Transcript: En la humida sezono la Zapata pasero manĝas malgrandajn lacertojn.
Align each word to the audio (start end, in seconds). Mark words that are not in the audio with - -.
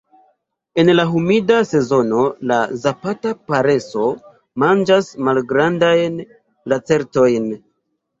En 0.83 0.87
la 0.93 1.03
humida 1.15 1.57
sezono 1.71 2.21
la 2.51 2.57
Zapata 2.85 3.33
pasero 3.51 4.07
manĝas 4.63 5.11
malgrandajn 5.29 6.17
lacertojn. 6.75 7.47